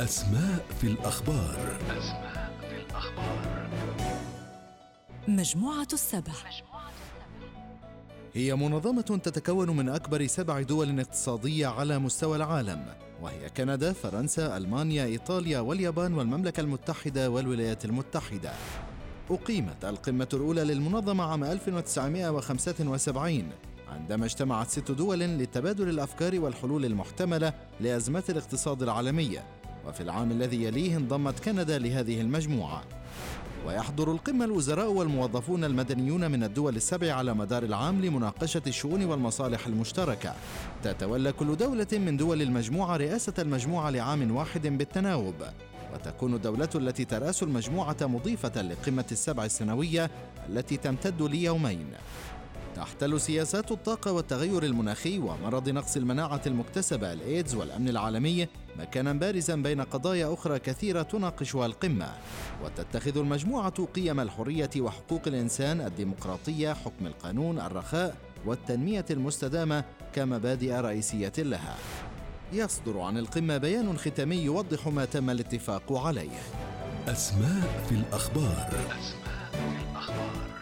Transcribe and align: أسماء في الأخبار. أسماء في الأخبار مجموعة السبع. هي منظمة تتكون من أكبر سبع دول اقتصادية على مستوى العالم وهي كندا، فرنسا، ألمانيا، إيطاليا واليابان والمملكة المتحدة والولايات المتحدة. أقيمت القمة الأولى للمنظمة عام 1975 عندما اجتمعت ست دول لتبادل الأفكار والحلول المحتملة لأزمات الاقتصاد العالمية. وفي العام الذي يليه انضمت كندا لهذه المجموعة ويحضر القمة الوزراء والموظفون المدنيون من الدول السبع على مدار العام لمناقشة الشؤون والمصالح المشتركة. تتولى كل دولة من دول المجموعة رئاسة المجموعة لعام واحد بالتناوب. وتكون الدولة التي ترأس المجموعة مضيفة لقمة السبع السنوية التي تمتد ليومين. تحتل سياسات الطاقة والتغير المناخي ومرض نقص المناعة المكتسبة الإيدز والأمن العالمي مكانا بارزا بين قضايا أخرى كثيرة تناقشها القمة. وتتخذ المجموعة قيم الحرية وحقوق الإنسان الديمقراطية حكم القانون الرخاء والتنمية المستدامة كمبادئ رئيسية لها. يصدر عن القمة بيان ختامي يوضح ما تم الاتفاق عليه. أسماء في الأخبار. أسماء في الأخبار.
أسماء 0.00 0.64
في 0.80 0.86
الأخبار. 0.86 1.78
أسماء 1.90 2.52
في 2.60 2.76
الأخبار 2.76 3.68
مجموعة 5.28 5.88
السبع. 5.92 6.32
هي 8.34 8.54
منظمة 8.54 9.02
تتكون 9.02 9.76
من 9.76 9.88
أكبر 9.88 10.26
سبع 10.26 10.62
دول 10.62 11.00
اقتصادية 11.00 11.66
على 11.66 11.98
مستوى 11.98 12.36
العالم 12.36 12.86
وهي 13.22 13.50
كندا، 13.56 13.92
فرنسا، 13.92 14.56
ألمانيا، 14.56 15.04
إيطاليا 15.04 15.60
واليابان 15.60 16.14
والمملكة 16.14 16.60
المتحدة 16.60 17.30
والولايات 17.30 17.84
المتحدة. 17.84 18.52
أقيمت 19.30 19.84
القمة 19.84 20.28
الأولى 20.34 20.64
للمنظمة 20.64 21.24
عام 21.24 21.44
1975 21.44 23.50
عندما 23.88 24.24
اجتمعت 24.24 24.70
ست 24.70 24.90
دول 24.90 25.20
لتبادل 25.20 25.88
الأفكار 25.88 26.40
والحلول 26.40 26.84
المحتملة 26.84 27.52
لأزمات 27.80 28.30
الاقتصاد 28.30 28.82
العالمية. 28.82 29.44
وفي 29.88 30.00
العام 30.00 30.30
الذي 30.30 30.64
يليه 30.64 30.96
انضمت 30.96 31.40
كندا 31.40 31.78
لهذه 31.78 32.20
المجموعة 32.20 32.82
ويحضر 33.66 34.12
القمة 34.12 34.44
الوزراء 34.44 34.90
والموظفون 34.90 35.64
المدنيون 35.64 36.30
من 36.30 36.44
الدول 36.44 36.76
السبع 36.76 37.12
على 37.12 37.34
مدار 37.34 37.62
العام 37.62 38.04
لمناقشة 38.04 38.62
الشؤون 38.66 39.04
والمصالح 39.04 39.66
المشتركة. 39.66 40.34
تتولى 40.82 41.32
كل 41.32 41.56
دولة 41.56 41.86
من 41.92 42.16
دول 42.16 42.42
المجموعة 42.42 42.96
رئاسة 42.96 43.32
المجموعة 43.38 43.90
لعام 43.90 44.36
واحد 44.36 44.66
بالتناوب. 44.66 45.34
وتكون 45.94 46.34
الدولة 46.34 46.68
التي 46.74 47.04
ترأس 47.04 47.42
المجموعة 47.42 47.96
مضيفة 48.00 48.62
لقمة 48.62 49.04
السبع 49.12 49.44
السنوية 49.44 50.10
التي 50.48 50.76
تمتد 50.76 51.22
ليومين. 51.22 51.86
تحتل 52.76 53.20
سياسات 53.20 53.72
الطاقة 53.72 54.12
والتغير 54.12 54.62
المناخي 54.62 55.18
ومرض 55.18 55.68
نقص 55.68 55.96
المناعة 55.96 56.40
المكتسبة 56.46 57.12
الإيدز 57.12 57.54
والأمن 57.54 57.88
العالمي 57.88 58.48
مكانا 58.78 59.12
بارزا 59.12 59.56
بين 59.56 59.80
قضايا 59.80 60.34
أخرى 60.34 60.58
كثيرة 60.58 61.02
تناقشها 61.02 61.66
القمة. 61.66 62.08
وتتخذ 62.64 63.18
المجموعة 63.18 63.84
قيم 63.84 64.20
الحرية 64.20 64.70
وحقوق 64.76 65.22
الإنسان 65.26 65.80
الديمقراطية 65.80 66.72
حكم 66.72 67.06
القانون 67.06 67.60
الرخاء 67.60 68.16
والتنمية 68.46 69.04
المستدامة 69.10 69.84
كمبادئ 70.14 70.72
رئيسية 70.72 71.32
لها. 71.38 71.76
يصدر 72.52 73.00
عن 73.00 73.18
القمة 73.18 73.56
بيان 73.56 73.98
ختامي 73.98 74.36
يوضح 74.36 74.88
ما 74.88 75.04
تم 75.04 75.30
الاتفاق 75.30 75.92
عليه. 75.92 76.38
أسماء 77.08 77.84
في 77.88 77.94
الأخبار. 77.94 78.68
أسماء 78.68 79.50
في 79.52 79.90
الأخبار. 79.90 80.55